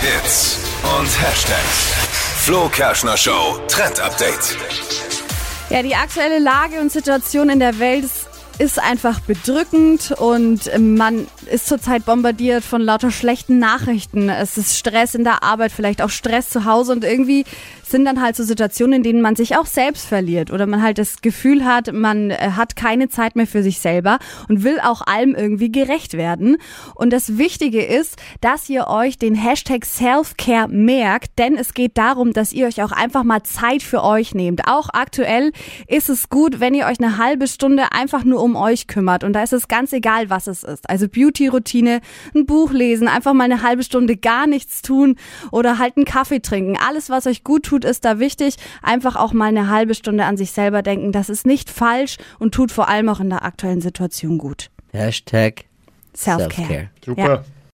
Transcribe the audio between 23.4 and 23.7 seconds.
für